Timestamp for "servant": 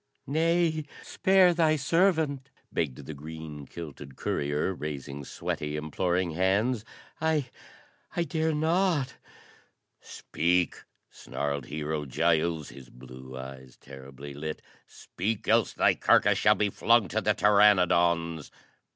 1.75-2.49